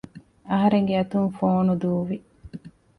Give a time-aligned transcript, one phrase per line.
[0.49, 2.17] އަހަރެންގެ އަތުން ފޯނު ދޫވި